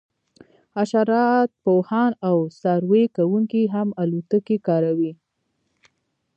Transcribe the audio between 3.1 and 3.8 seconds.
کوونکي